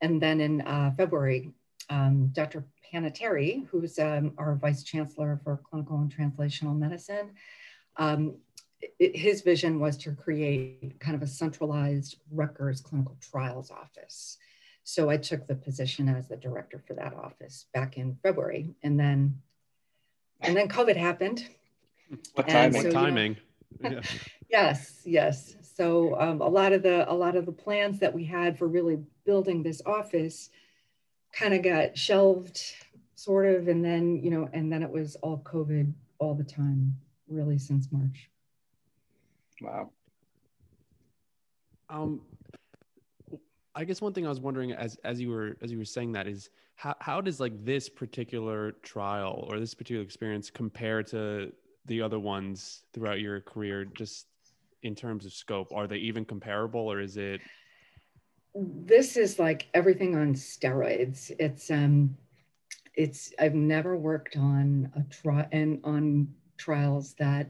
and 0.00 0.20
then 0.20 0.40
in 0.40 0.60
uh, 0.62 0.92
February, 0.96 1.52
um, 1.90 2.28
Dr. 2.32 2.64
Panettieri, 2.92 3.66
who's 3.68 3.98
um, 3.98 4.32
our 4.38 4.54
vice 4.54 4.82
chancellor 4.82 5.40
for 5.42 5.60
clinical 5.68 5.98
and 5.98 6.14
translational 6.14 6.76
medicine. 6.76 7.30
Um, 7.96 8.36
it, 8.98 9.16
his 9.16 9.40
vision 9.40 9.80
was 9.80 9.96
to 9.98 10.12
create 10.12 11.00
kind 11.00 11.16
of 11.16 11.22
a 11.22 11.26
centralized 11.26 12.18
Rutgers 12.30 12.80
clinical 12.80 13.16
trials 13.20 13.70
office. 13.70 14.38
So 14.84 15.10
I 15.10 15.16
took 15.16 15.46
the 15.46 15.56
position 15.56 16.08
as 16.08 16.28
the 16.28 16.36
director 16.36 16.80
for 16.86 16.94
that 16.94 17.12
office 17.14 17.66
back 17.74 17.96
in 17.96 18.16
February. 18.22 18.74
And 18.84 19.00
then 19.00 19.40
and 20.40 20.56
then 20.56 20.68
COVID 20.68 20.96
happened. 20.96 21.48
What 22.34 22.48
timing? 22.48 22.82
So, 22.82 22.90
timing. 22.90 23.36
You 23.82 23.90
know, 23.90 24.00
yes, 24.50 25.02
yes. 25.04 25.56
So 25.76 26.18
um, 26.20 26.40
a 26.40 26.48
lot 26.48 26.72
of 26.72 26.82
the 26.82 27.10
a 27.10 27.12
lot 27.12 27.36
of 27.36 27.46
the 27.46 27.52
plans 27.52 27.98
that 28.00 28.14
we 28.14 28.24
had 28.24 28.58
for 28.58 28.66
really 28.66 28.98
building 29.24 29.62
this 29.62 29.82
office 29.84 30.50
kind 31.32 31.52
of 31.52 31.62
got 31.62 31.98
shelved, 31.98 32.62
sort 33.14 33.46
of, 33.46 33.68
and 33.68 33.84
then 33.84 34.22
you 34.22 34.30
know, 34.30 34.48
and 34.52 34.72
then 34.72 34.82
it 34.82 34.90
was 34.90 35.16
all 35.16 35.38
COVID 35.38 35.92
all 36.18 36.34
the 36.34 36.44
time, 36.44 36.96
really 37.28 37.58
since 37.58 37.88
March. 37.92 38.30
Wow. 39.60 39.90
Um, 41.88 42.22
I 43.76 43.84
guess 43.84 44.00
one 44.00 44.14
thing 44.14 44.24
I 44.24 44.30
was 44.30 44.40
wondering 44.40 44.72
as 44.72 44.96
as 45.04 45.20
you 45.20 45.28
were 45.28 45.56
as 45.62 45.70
you 45.70 45.76
were 45.76 45.84
saying 45.84 46.12
that 46.12 46.26
is 46.26 46.48
how 46.76 46.94
how 47.00 47.20
does 47.20 47.38
like 47.38 47.52
this 47.64 47.88
particular 47.90 48.72
trial 48.82 49.46
or 49.48 49.60
this 49.60 49.74
particular 49.74 50.02
experience 50.02 50.50
compare 50.50 51.02
to 51.04 51.52
the 51.84 52.00
other 52.00 52.18
ones 52.18 52.84
throughout 52.94 53.20
your 53.20 53.42
career 53.42 53.84
just 53.84 54.26
in 54.82 54.94
terms 54.94 55.26
of 55.26 55.32
scope? 55.32 55.72
Are 55.74 55.86
they 55.86 55.98
even 55.98 56.24
comparable 56.24 56.90
or 56.90 57.00
is 57.00 57.18
it 57.18 57.42
this 58.54 59.16
is 59.16 59.38
like 59.38 59.66
everything 59.74 60.16
on 60.16 60.34
steroids. 60.34 61.30
It's 61.38 61.70
um 61.70 62.16
it's 62.94 63.32
I've 63.38 63.54
never 63.54 63.96
worked 63.96 64.36
on 64.36 64.90
a 64.96 65.02
trial 65.12 65.46
and 65.52 65.80
on 65.84 66.28
trials 66.56 67.14
that 67.18 67.48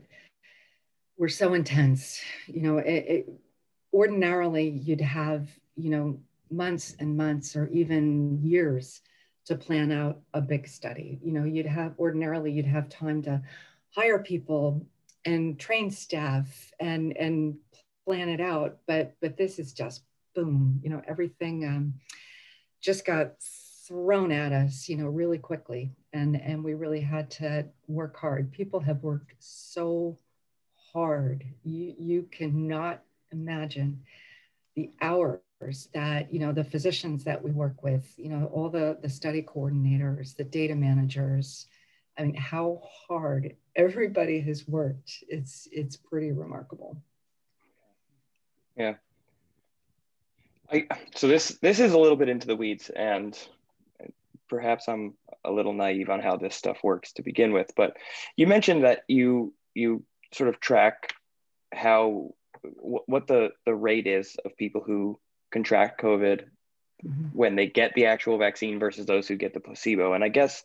were 1.17 1.29
so 1.29 1.55
intense. 1.55 2.21
You 2.49 2.63
know 2.63 2.79
it, 2.79 3.05
it 3.09 3.29
ordinarily 3.97 4.69
you'd 4.69 5.01
have 5.01 5.49
you 5.77 5.91
know, 5.91 6.19
months 6.51 6.97
and 6.99 7.17
months 7.17 7.55
or 7.55 7.69
even 7.69 8.41
years 8.43 9.03
to 9.45 9.55
plan 9.55 9.93
out 9.93 10.21
a 10.35 10.41
big 10.41 10.67
study. 10.67 11.21
You 11.23 11.33
know, 11.33 11.45
you'd 11.45 11.67
have 11.67 11.95
ordinarily 11.99 12.51
you'd 12.51 12.67
have 12.67 12.89
time 12.89 13.23
to 13.23 13.43
hire 13.95 14.19
people 14.19 14.85
and 15.25 15.59
train 15.59 15.91
staff 15.91 16.73
and 16.81 17.17
and 17.17 17.57
plan 18.07 18.29
it 18.29 18.41
out. 18.41 18.79
But 18.87 19.15
but 19.21 19.37
this 19.37 19.59
is 19.59 19.73
just 19.73 20.03
boom. 20.35 20.81
You 20.83 20.91
know, 20.91 21.03
everything 21.07 21.65
um, 21.65 21.95
just 22.81 23.05
got 23.05 23.35
thrown 23.87 24.33
at 24.33 24.53
us. 24.53 24.89
You 24.89 24.97
know, 24.97 25.07
really 25.07 25.39
quickly, 25.39 25.91
and 26.13 26.41
and 26.41 26.65
we 26.65 26.75
really 26.75 27.01
had 27.01 27.31
to 27.33 27.67
work 27.87 28.17
hard. 28.17 28.51
People 28.51 28.81
have 28.81 29.03
worked 29.03 29.35
so 29.39 30.17
hard. 30.93 31.45
You 31.65 31.95
you 31.99 32.29
cannot 32.31 33.03
imagine 33.37 34.03
the 34.75 34.91
hours 35.01 35.41
that 35.95 36.33
you 36.33 36.39
know 36.39 36.53
the 36.53 36.65
physicians 36.65 37.25
that 37.25 37.43
we 37.43 37.51
work 37.51 37.83
with 37.83 38.13
you 38.17 38.29
know 38.29 38.51
all 38.53 38.69
the 38.69 38.99
the 39.01 39.09
study 39.09 39.43
coordinators 39.43 40.37
the 40.37 40.45
data 40.45 40.75
managers. 40.75 41.67
I 42.19 42.25
mean 42.25 42.35
how 42.35 42.83
hard 43.09 43.57
everybody 43.75 44.41
has 44.41 44.67
worked. 44.67 45.25
It's 45.29 45.69
it's 45.73 45.97
pretty 45.97 46.33
remarkable. 46.33 46.97
Yeah. 48.77 48.95
I, 50.71 50.87
so 51.15 51.29
this 51.29 51.59
this 51.63 51.81
is 51.81 51.93
a 51.93 51.99
little 51.99 52.17
bit 52.17 52.29
into 52.29 52.47
the 52.47 52.57
weeds 52.57 52.91
and 52.91 53.39
perhaps 54.49 54.89
i'm 54.89 55.15
a 55.45 55.51
little 55.51 55.73
naive 55.73 56.11
on 56.11 56.21
how 56.21 56.37
this 56.37 56.57
stuff 56.57 56.79
works 56.83 57.13
to 57.13 57.23
begin 57.23 57.53
with 57.53 57.71
but 57.77 57.97
you 58.37 58.49
mentioned 58.49 58.83
that 58.83 59.03
you 59.07 59.55
you 59.75 60.03
sort 60.33 60.49
of 60.49 60.59
track 60.59 61.15
how 61.73 62.35
what 62.77 63.27
the 63.27 63.51
the 63.65 63.75
rate 63.75 64.07
is 64.07 64.37
of 64.45 64.57
people 64.57 64.83
who 64.85 65.19
contract 65.51 66.01
COVID 66.01 66.45
mm-hmm. 67.05 67.25
when 67.33 67.57
they 67.57 67.67
get 67.67 67.95
the 67.95 68.07
actual 68.07 68.39
vaccine 68.39 68.79
versus 68.79 69.07
those 69.07 69.29
who 69.29 69.37
get 69.37 69.55
the 69.55 69.61
placebo. 69.61 70.13
And 70.13 70.25
I 70.25 70.29
guess 70.29 70.65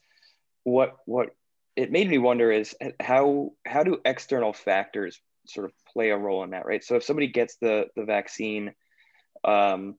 what 0.63 0.97
what 1.05 1.29
it 1.75 1.91
made 1.91 2.09
me 2.09 2.17
wonder 2.17 2.51
is 2.51 2.75
how 2.99 3.53
how 3.65 3.83
do 3.83 4.01
external 4.05 4.53
factors 4.53 5.19
sort 5.47 5.65
of 5.65 5.73
play 5.91 6.09
a 6.09 6.17
role 6.17 6.43
in 6.43 6.51
that, 6.51 6.65
right? 6.65 6.83
So 6.83 6.95
if 6.95 7.03
somebody 7.03 7.27
gets 7.27 7.55
the 7.55 7.87
the 7.95 8.03
vaccine 8.03 8.73
um, 9.43 9.95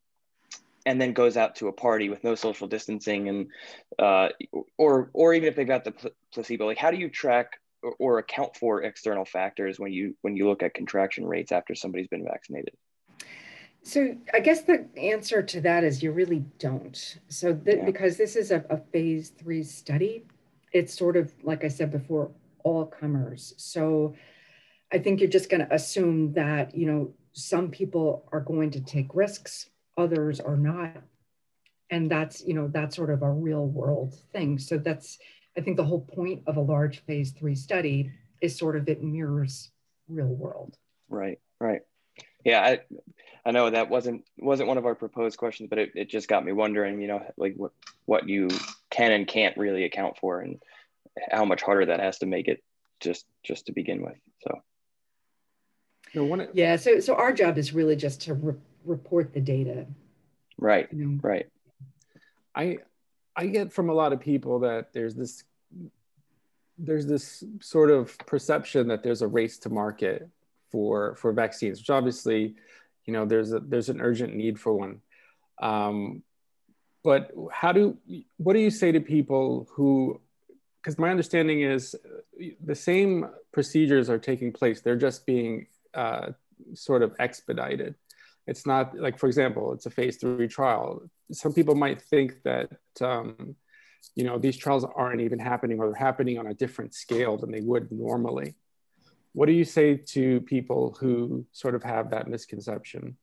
and 0.84 1.00
then 1.00 1.12
goes 1.12 1.36
out 1.36 1.56
to 1.56 1.68
a 1.68 1.72
party 1.72 2.08
with 2.08 2.24
no 2.24 2.34
social 2.34 2.68
distancing 2.68 3.28
and 3.28 3.46
uh, 3.98 4.28
or 4.76 5.10
or 5.12 5.34
even 5.34 5.48
if 5.48 5.56
they've 5.56 5.66
got 5.66 5.84
the 5.84 5.92
pl- 5.92 6.10
placebo, 6.32 6.66
like 6.66 6.78
how 6.78 6.90
do 6.90 6.98
you 6.98 7.08
track 7.08 7.58
or, 7.82 7.94
or 7.98 8.18
account 8.18 8.56
for 8.56 8.82
external 8.82 9.24
factors 9.24 9.78
when 9.78 9.92
you 9.92 10.16
when 10.22 10.36
you 10.36 10.48
look 10.48 10.62
at 10.62 10.74
contraction 10.74 11.26
rates 11.26 11.52
after 11.52 11.74
somebody's 11.74 12.08
been 12.08 12.24
vaccinated? 12.24 12.74
So 13.82 14.16
I 14.32 14.40
guess 14.40 14.62
the 14.62 14.86
answer 14.96 15.42
to 15.42 15.60
that 15.62 15.82
is 15.82 16.02
you 16.02 16.12
really 16.12 16.44
don't. 16.58 17.18
So 17.28 17.54
th- 17.54 17.78
yeah. 17.78 17.84
because 17.84 18.16
this 18.16 18.36
is 18.36 18.52
a, 18.52 18.64
a, 18.70 18.76
phase 18.76 19.30
three 19.30 19.64
study, 19.64 20.24
it's 20.72 20.96
sort 20.96 21.16
of 21.16 21.32
like 21.42 21.64
I 21.64 21.68
said 21.68 21.90
before, 21.90 22.30
all 22.62 22.86
comers. 22.86 23.54
So 23.56 24.14
I 24.92 24.98
think 24.98 25.20
you're 25.20 25.28
just 25.28 25.50
going 25.50 25.66
to 25.66 25.74
assume 25.74 26.32
that 26.34 26.74
you 26.76 26.86
know 26.86 27.12
some 27.32 27.70
people 27.70 28.28
are 28.30 28.40
going 28.40 28.70
to 28.72 28.80
take 28.80 29.14
risks, 29.14 29.70
others 29.96 30.38
are 30.38 30.56
not, 30.56 31.02
and 31.90 32.10
that's 32.10 32.44
you 32.46 32.54
know 32.54 32.68
that's 32.68 32.94
sort 32.94 33.10
of 33.10 33.22
a 33.22 33.30
real 33.30 33.66
world 33.66 34.14
thing. 34.32 34.58
So 34.58 34.78
that's 34.78 35.18
I 35.56 35.60
think 35.60 35.76
the 35.76 35.84
whole 35.84 36.00
point 36.00 36.42
of 36.46 36.56
a 36.56 36.60
large 36.60 37.04
phase 37.04 37.32
three 37.32 37.54
study 37.54 38.10
is 38.40 38.56
sort 38.56 38.76
of 38.76 38.88
it 38.88 39.02
mirrors 39.02 39.70
real 40.08 40.26
world. 40.26 40.76
Right. 41.08 41.38
Right. 41.60 41.82
Yeah. 42.44 42.60
I, 42.60 42.80
I 43.44 43.50
know 43.50 43.68
that 43.70 43.90
wasn't 43.90 44.24
wasn't 44.38 44.68
one 44.68 44.78
of 44.78 44.86
our 44.86 44.94
proposed 44.94 45.36
questions, 45.36 45.68
but 45.68 45.78
it, 45.78 45.92
it 45.94 46.08
just 46.08 46.28
got 46.28 46.44
me 46.44 46.52
wondering, 46.52 47.00
you 47.00 47.08
know, 47.08 47.22
like 47.36 47.54
what 47.56 47.72
what 48.04 48.28
you 48.28 48.48
can 48.90 49.12
and 49.12 49.26
can't 49.26 49.56
really 49.56 49.84
account 49.84 50.16
for, 50.18 50.40
and 50.40 50.62
how 51.30 51.44
much 51.44 51.60
harder 51.60 51.86
that 51.86 52.00
has 52.00 52.18
to 52.18 52.26
make 52.26 52.48
it 52.48 52.62
just 53.00 53.26
just 53.42 53.66
to 53.66 53.72
begin 53.72 54.02
with. 54.02 54.16
So. 54.42 54.62
No, 56.14 56.24
one, 56.24 56.48
yeah. 56.52 56.76
So 56.76 57.00
so 57.00 57.14
our 57.14 57.32
job 57.32 57.58
is 57.58 57.72
really 57.72 57.96
just 57.96 58.22
to 58.22 58.34
re- 58.34 58.54
report 58.84 59.32
the 59.32 59.40
data. 59.40 59.86
Right. 60.56 60.88
You 60.92 61.06
know? 61.06 61.18
Right. 61.20 61.46
I 62.54 62.78
I 63.36 63.46
get 63.46 63.72
from 63.72 63.88
a 63.88 63.94
lot 63.94 64.12
of 64.12 64.20
people 64.20 64.60
that 64.60 64.92
there's 64.92 65.14
this 65.14 65.44
there's 66.78 67.06
this 67.06 67.44
sort 67.60 67.90
of 67.90 68.16
perception 68.18 68.88
that 68.88 69.02
there's 69.02 69.22
a 69.22 69.28
race 69.28 69.58
to 69.58 69.70
market 69.70 70.28
for 70.70 71.16
for 71.16 71.32
vaccines, 71.32 71.78
which 71.78 71.90
obviously 71.90 72.54
you 73.04 73.12
know 73.12 73.24
there's 73.24 73.52
a 73.52 73.60
there's 73.60 73.88
an 73.88 74.00
urgent 74.00 74.34
need 74.34 74.58
for 74.58 74.72
one 74.72 75.00
um, 75.60 76.22
but 77.04 77.32
how 77.50 77.72
do 77.72 77.96
what 78.36 78.52
do 78.52 78.58
you 78.58 78.70
say 78.70 78.92
to 78.92 79.00
people 79.00 79.68
who 79.72 80.20
because 80.82 80.98
my 80.98 81.10
understanding 81.10 81.62
is 81.62 81.94
uh, 81.94 82.46
the 82.64 82.74
same 82.74 83.28
procedures 83.52 84.10
are 84.10 84.18
taking 84.18 84.52
place. 84.52 84.80
They're 84.80 84.96
just 84.96 85.24
being 85.24 85.66
uh, 85.94 86.32
sort 86.74 87.02
of 87.02 87.14
expedited. 87.20 87.94
It's 88.46 88.66
not 88.66 88.96
like, 88.98 89.18
for 89.18 89.26
example, 89.26 89.72
it's 89.72 89.86
a 89.86 89.90
phase 89.90 90.16
three 90.16 90.48
trial. 90.48 91.02
Some 91.30 91.52
people 91.52 91.74
might 91.74 92.02
think 92.02 92.42
that, 92.44 92.70
um, 93.00 93.56
you 94.16 94.24
know, 94.24 94.38
these 94.38 94.56
trials 94.56 94.84
aren't 94.84 95.20
even 95.20 95.38
happening 95.38 95.78
or 95.78 95.86
they're 95.86 95.94
happening 95.94 96.38
on 96.38 96.48
a 96.48 96.54
different 96.54 96.94
scale 96.94 97.36
than 97.36 97.52
they 97.52 97.60
would 97.60 97.90
normally. 97.92 98.56
What 99.32 99.46
do 99.46 99.52
you 99.52 99.64
say 99.64 99.96
to 99.96 100.40
people 100.42 100.96
who 101.00 101.46
sort 101.52 101.74
of 101.74 101.82
have 101.84 102.10
that 102.10 102.28
misconception? 102.28 103.16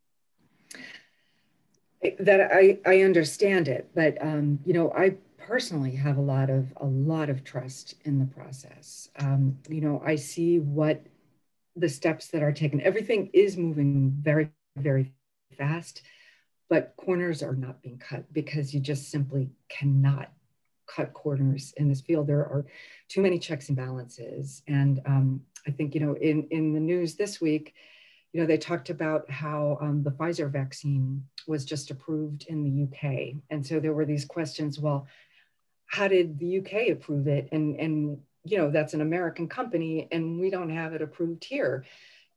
That 2.19 2.49
I, 2.53 2.79
I 2.85 3.01
understand 3.01 3.67
it, 3.67 3.89
but 3.93 4.17
um, 4.21 4.59
you 4.65 4.73
know, 4.73 4.91
I 4.97 5.15
personally 5.37 5.91
have 5.91 6.17
a 6.17 6.21
lot 6.21 6.49
of 6.49 6.71
a 6.77 6.85
lot 6.85 7.29
of 7.29 7.43
trust 7.43 7.95
in 8.05 8.19
the 8.19 8.25
process. 8.25 9.09
Um, 9.17 9.57
you 9.67 9.81
know, 9.81 10.01
I 10.05 10.15
see 10.15 10.59
what 10.59 11.01
the 11.75 11.89
steps 11.89 12.27
that 12.27 12.41
are 12.41 12.53
taken. 12.53 12.79
Everything 12.81 13.29
is 13.33 13.57
moving 13.57 14.15
very 14.21 14.49
very 14.75 15.13
fast, 15.57 16.01
but 16.69 16.93
corners 16.97 17.41
are 17.43 17.55
not 17.55 17.81
being 17.81 17.97
cut 17.97 18.31
because 18.33 18.73
you 18.73 18.79
just 18.79 19.09
simply 19.09 19.49
cannot 19.69 20.31
cut 20.87 21.13
corners 21.13 21.73
in 21.77 21.87
this 21.87 22.01
field. 22.01 22.27
There 22.27 22.39
are 22.39 22.65
too 23.07 23.21
many 23.21 23.39
checks 23.39 23.69
and 23.69 23.77
balances, 23.77 24.61
and 24.67 25.01
um, 25.05 25.41
I 25.67 25.71
think 25.71 25.95
you 25.95 26.01
know 26.01 26.13
in 26.15 26.47
in 26.49 26.73
the 26.73 26.79
news 26.79 27.15
this 27.15 27.39
week 27.41 27.73
you 28.31 28.39
know, 28.39 28.45
they 28.45 28.57
talked 28.57 28.89
about 28.89 29.29
how 29.29 29.77
um, 29.81 30.03
the 30.03 30.11
Pfizer 30.11 30.49
vaccine 30.51 31.23
was 31.47 31.65
just 31.65 31.89
approved 31.89 32.45
in 32.47 32.63
the 32.63 32.83
UK. 32.83 33.41
And 33.49 33.65
so 33.65 33.79
there 33.79 33.93
were 33.93 34.05
these 34.05 34.25
questions, 34.25 34.79
well, 34.79 35.07
how 35.87 36.07
did 36.07 36.37
the 36.37 36.59
UK 36.59 36.89
approve 36.89 37.27
it? 37.27 37.49
And, 37.51 37.79
and, 37.79 38.19
you 38.43 38.57
know, 38.57 38.69
that's 38.69 38.93
an 38.93 39.01
American 39.01 39.47
company 39.47 40.07
and 40.11 40.39
we 40.39 40.51
don't 40.51 40.69
have 40.69 40.93
it 40.93 41.01
approved 41.01 41.43
here. 41.43 41.85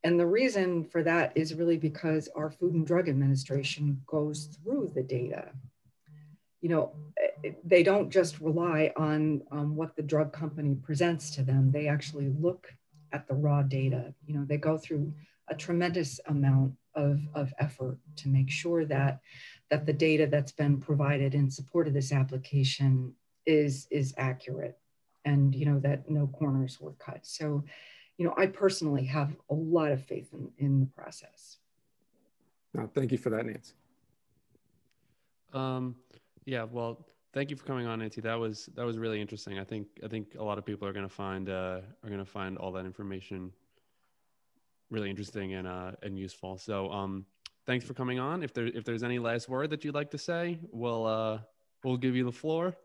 And 0.04 0.18
the 0.18 0.26
reason 0.26 0.84
for 0.84 1.02
that 1.04 1.32
is 1.36 1.54
really 1.54 1.76
because 1.76 2.28
our 2.34 2.50
Food 2.50 2.74
and 2.74 2.86
Drug 2.86 3.08
Administration 3.08 4.02
goes 4.06 4.46
through 4.46 4.92
the 4.94 5.02
data. 5.02 5.50
You 6.60 6.68
know, 6.68 6.92
they 7.64 7.82
don't 7.82 8.10
just 8.10 8.40
rely 8.40 8.92
on 8.96 9.42
um, 9.50 9.76
what 9.76 9.96
the 9.96 10.02
drug 10.02 10.32
company 10.32 10.74
presents 10.74 11.30
to 11.36 11.42
them. 11.42 11.70
They 11.70 11.88
actually 11.88 12.28
look 12.28 12.72
at 13.12 13.26
the 13.28 13.34
raw 13.34 13.62
data. 13.62 14.14
You 14.26 14.34
know, 14.34 14.44
they 14.44 14.56
go 14.56 14.78
through 14.78 15.12
a 15.48 15.54
tremendous 15.54 16.20
amount 16.26 16.74
of, 16.94 17.20
of 17.34 17.52
effort 17.58 17.98
to 18.16 18.28
make 18.28 18.50
sure 18.50 18.84
that, 18.86 19.20
that 19.70 19.86
the 19.86 19.92
data 19.92 20.26
that's 20.26 20.52
been 20.52 20.78
provided 20.80 21.34
in 21.34 21.50
support 21.50 21.88
of 21.88 21.94
this 21.94 22.12
application 22.12 23.14
is, 23.46 23.86
is 23.90 24.14
accurate 24.16 24.78
and 25.24 25.54
you 25.54 25.66
know 25.66 25.78
that 25.80 26.10
no 26.10 26.26
corners 26.26 26.80
were 26.80 26.92
cut. 26.92 27.20
So, 27.22 27.64
you 28.18 28.26
know, 28.26 28.34
I 28.36 28.46
personally 28.46 29.04
have 29.04 29.34
a 29.50 29.54
lot 29.54 29.90
of 29.90 30.04
faith 30.04 30.32
in, 30.32 30.50
in 30.58 30.80
the 30.80 30.86
process. 30.86 31.58
No, 32.74 32.88
thank 32.94 33.12
you 33.12 33.18
for 33.18 33.30
that, 33.30 33.44
Nancy. 33.44 33.74
Um, 35.52 35.96
yeah, 36.44 36.64
well, 36.64 37.06
thank 37.32 37.50
you 37.50 37.56
for 37.56 37.64
coming 37.64 37.86
on, 37.86 37.98
Nancy. 37.98 38.20
That 38.20 38.38
was 38.38 38.66
that 38.74 38.84
was 38.84 38.98
really 38.98 39.20
interesting. 39.20 39.58
I 39.58 39.64
think 39.64 39.86
I 40.04 40.08
think 40.08 40.34
a 40.38 40.42
lot 40.42 40.58
of 40.58 40.64
people 40.64 40.88
are 40.88 40.92
going 40.92 41.08
to 41.08 41.14
find 41.14 41.48
uh, 41.48 41.80
are 42.02 42.08
going 42.08 42.18
to 42.18 42.24
find 42.24 42.56
all 42.58 42.72
that 42.72 42.86
information 42.86 43.52
really 44.90 45.10
interesting 45.10 45.54
and 45.54 45.66
uh, 45.66 45.92
and 46.02 46.18
useful. 46.18 46.58
So 46.58 46.90
um, 46.90 47.26
thanks 47.66 47.84
for 47.84 47.94
coming 47.94 48.18
on. 48.18 48.42
If 48.42 48.54
there 48.54 48.66
if 48.66 48.84
there's 48.84 49.02
any 49.02 49.18
last 49.18 49.48
word 49.48 49.70
that 49.70 49.84
you'd 49.84 49.94
like 49.94 50.10
to 50.12 50.18
say, 50.18 50.58
we'll 50.70 51.06
uh, 51.06 51.38
we'll 51.84 51.96
give 51.96 52.14
you 52.14 52.24
the 52.24 52.32
floor. 52.32 52.76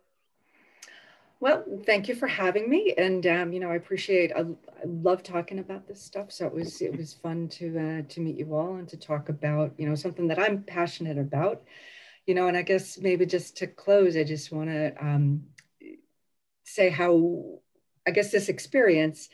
Well, 1.39 1.63
thank 1.85 2.07
you 2.07 2.15
for 2.15 2.27
having 2.27 2.67
me, 2.67 2.95
and 2.97 3.25
um, 3.27 3.53
you 3.53 3.59
know 3.59 3.69
I 3.69 3.75
appreciate. 3.75 4.31
I, 4.35 4.39
I, 4.39 4.85
love 4.85 5.21
talking 5.21 5.59
about 5.59 5.87
this 5.87 6.01
stuff, 6.01 6.31
so 6.31 6.47
it 6.47 6.53
was 6.53 6.81
it 6.81 6.97
was 6.97 7.13
fun 7.13 7.47
to 7.50 7.77
uh, 7.77 8.01
to 8.09 8.21
meet 8.21 8.37
you 8.37 8.55
all 8.55 8.77
and 8.77 8.87
to 8.89 8.97
talk 8.97 9.29
about 9.29 9.73
you 9.77 9.87
know 9.87 9.93
something 9.93 10.27
that 10.29 10.39
I'm 10.39 10.63
passionate 10.63 11.19
about. 11.19 11.63
You 12.25 12.33
know, 12.33 12.47
and 12.47 12.57
I 12.57 12.63
guess 12.63 12.97
maybe 12.97 13.27
just 13.27 13.57
to 13.57 13.67
close, 13.67 14.17
I 14.17 14.23
just 14.23 14.51
want 14.51 14.69
to 14.69 14.93
um, 15.00 15.43
say 16.63 16.89
how 16.89 17.59
I 18.07 18.11
guess 18.11 18.31
this 18.31 18.50
experience 18.50 19.29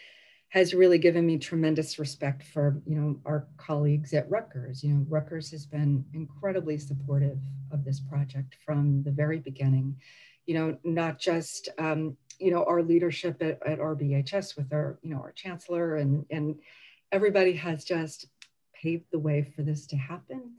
has 0.49 0.73
really 0.73 0.97
given 0.97 1.25
me 1.25 1.37
tremendous 1.37 1.97
respect 1.97 2.43
for 2.43 2.81
you 2.85 2.95
know 2.95 3.19
our 3.25 3.47
colleagues 3.55 4.13
at 4.13 4.29
Rutgers. 4.29 4.83
You 4.83 4.93
know, 4.93 5.05
Rutgers 5.07 5.51
has 5.51 5.65
been 5.65 6.03
incredibly 6.13 6.77
supportive 6.77 7.39
of 7.71 7.85
this 7.85 8.01
project 8.01 8.57
from 8.65 9.03
the 9.03 9.11
very 9.11 9.39
beginning. 9.39 9.95
You 10.45 10.55
know, 10.55 10.77
not 10.83 11.19
just 11.19 11.69
um, 11.79 12.17
you 12.39 12.51
know 12.51 12.63
our 12.65 12.81
leadership 12.81 13.41
at, 13.41 13.65
at 13.65 13.79
RBHS 13.79 14.57
with 14.57 14.73
our 14.73 14.99
you 15.01 15.11
know 15.11 15.21
our 15.21 15.31
chancellor 15.31 15.95
and 15.95 16.25
and 16.29 16.55
everybody 17.11 17.53
has 17.53 17.83
just 17.83 18.27
paved 18.73 19.05
the 19.11 19.19
way 19.19 19.43
for 19.55 19.61
this 19.61 19.85
to 19.87 19.95
happen. 19.95 20.53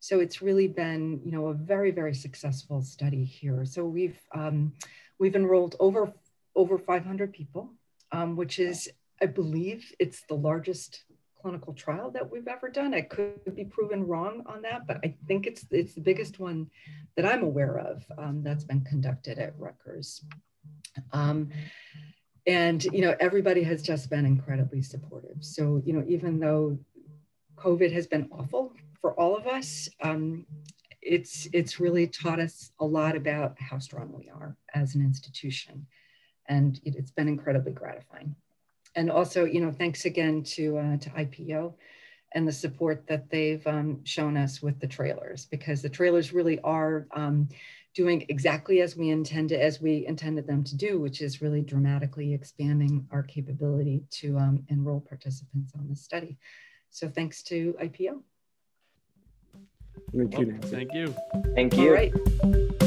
So 0.00 0.20
it's 0.20 0.40
really 0.40 0.68
been 0.68 1.20
you 1.24 1.32
know 1.32 1.48
a 1.48 1.54
very 1.54 1.90
very 1.90 2.14
successful 2.14 2.82
study 2.82 3.24
here. 3.24 3.64
So 3.64 3.84
we've 3.84 4.20
um, 4.34 4.72
we've 5.18 5.36
enrolled 5.36 5.76
over 5.80 6.12
over 6.54 6.78
500 6.78 7.32
people, 7.32 7.70
um, 8.12 8.36
which 8.36 8.58
is 8.58 8.88
I 9.20 9.26
believe 9.26 9.92
it's 9.98 10.22
the 10.22 10.34
largest 10.34 11.04
clinical 11.46 11.74
trial 11.74 12.10
that 12.10 12.28
we've 12.28 12.48
ever 12.48 12.68
done. 12.68 12.92
I 12.92 13.02
could 13.02 13.54
be 13.54 13.64
proven 13.64 14.04
wrong 14.04 14.42
on 14.46 14.62
that, 14.62 14.84
but 14.84 14.98
I 15.04 15.14
think 15.28 15.46
it's 15.46 15.64
it's 15.70 15.94
the 15.94 16.00
biggest 16.00 16.40
one 16.40 16.68
that 17.14 17.24
I'm 17.24 17.44
aware 17.44 17.78
of 17.78 18.04
um, 18.18 18.42
that's 18.42 18.64
been 18.64 18.80
conducted 18.80 19.38
at 19.38 19.54
Rutgers. 19.56 20.24
Um, 21.12 21.50
and 22.48 22.82
you 22.86 23.00
know, 23.00 23.14
everybody 23.20 23.62
has 23.62 23.80
just 23.80 24.10
been 24.10 24.26
incredibly 24.26 24.82
supportive. 24.82 25.36
So 25.38 25.80
you 25.86 25.92
know, 25.92 26.04
even 26.08 26.40
though 26.40 26.80
COVID 27.54 27.92
has 27.92 28.08
been 28.08 28.28
awful 28.32 28.72
for 29.00 29.12
all 29.12 29.36
of 29.36 29.46
us, 29.46 29.88
um, 30.02 30.46
it's 31.00 31.46
it's 31.52 31.78
really 31.78 32.08
taught 32.08 32.40
us 32.40 32.72
a 32.80 32.84
lot 32.84 33.14
about 33.14 33.54
how 33.60 33.78
strong 33.78 34.12
we 34.12 34.28
are 34.30 34.56
as 34.74 34.96
an 34.96 35.00
institution, 35.00 35.86
and 36.46 36.80
it, 36.84 36.96
it's 36.96 37.12
been 37.12 37.28
incredibly 37.28 37.70
gratifying 37.70 38.34
and 38.96 39.10
also, 39.10 39.44
you 39.44 39.60
know, 39.60 39.70
thanks 39.70 40.06
again 40.06 40.42
to 40.42 40.78
uh, 40.78 40.96
to 40.96 41.10
IPO 41.10 41.74
and 42.32 42.48
the 42.48 42.52
support 42.52 43.06
that 43.06 43.30
they've 43.30 43.64
um, 43.66 44.04
shown 44.04 44.36
us 44.36 44.60
with 44.60 44.80
the 44.80 44.86
trailers, 44.86 45.46
because 45.46 45.82
the 45.82 45.88
trailers 45.88 46.32
really 46.32 46.58
are 46.60 47.06
um, 47.14 47.48
doing 47.94 48.26
exactly 48.28 48.80
as 48.80 48.96
we 48.96 49.10
intended 49.10 49.60
as 49.60 49.80
we 49.80 50.06
intended 50.06 50.46
them 50.46 50.64
to 50.64 50.76
do, 50.76 50.98
which 50.98 51.20
is 51.20 51.40
really 51.40 51.60
dramatically 51.60 52.34
expanding 52.34 53.06
our 53.12 53.22
capability 53.22 54.02
to 54.10 54.36
um, 54.38 54.64
enroll 54.68 55.00
participants 55.00 55.72
on 55.78 55.88
the 55.88 55.96
study. 55.96 56.36
So 56.90 57.08
thanks 57.08 57.42
to 57.44 57.76
IPO. 57.80 58.22
Thank 60.14 60.38
you. 60.38 60.46
Well, 60.46 60.70
thank 60.70 60.94
you. 60.94 61.14
Thank 61.54 61.76
you. 61.76 61.88
All 61.88 61.94
right. 61.94 62.85